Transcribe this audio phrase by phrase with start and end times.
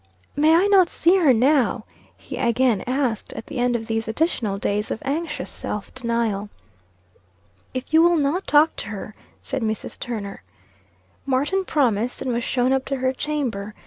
[0.35, 1.85] "May I not see her now?"
[2.17, 6.49] he again asked, at the end of these additional days of anxious self denial.
[7.75, 9.99] "If you will not talk to her," said Mrs.
[9.99, 10.41] Turner.
[11.27, 13.75] Martin promised, and was shown up to her chamber.